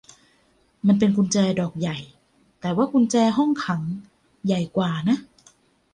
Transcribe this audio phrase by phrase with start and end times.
[0.87, 1.97] มันเป็นกุญแจดอกใหญ่
[2.59, 3.81] แต่ว่ากุญแจห้องขัง
[4.45, 5.17] ใหญ่กว่านะ